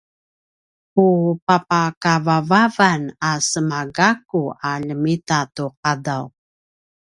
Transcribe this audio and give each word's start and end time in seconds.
ku 0.93 1.05
papakavavavan 1.45 3.01
a 3.29 3.31
sema 3.49 3.81
gakku 3.97 4.41
a 4.69 4.71
ljemita 4.85 5.39
tu 5.55 5.65
qadaw 5.81 6.23